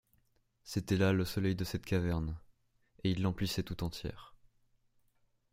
[0.63, 2.35] C’était là le soleil de cette caverne,
[3.03, 4.33] et il l’emplissait tout entière.